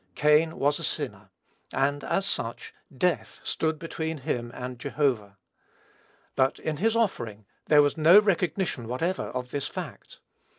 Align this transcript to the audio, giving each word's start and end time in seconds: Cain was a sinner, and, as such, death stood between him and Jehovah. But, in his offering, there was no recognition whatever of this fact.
Cain 0.15 0.57
was 0.57 0.79
a 0.79 0.83
sinner, 0.83 1.29
and, 1.71 2.03
as 2.03 2.25
such, 2.25 2.73
death 2.97 3.39
stood 3.43 3.77
between 3.77 4.17
him 4.17 4.49
and 4.55 4.79
Jehovah. 4.79 5.37
But, 6.35 6.57
in 6.57 6.77
his 6.77 6.95
offering, 6.95 7.45
there 7.67 7.83
was 7.83 7.97
no 7.97 8.17
recognition 8.19 8.87
whatever 8.87 9.25
of 9.25 9.51
this 9.51 9.67
fact. 9.67 10.19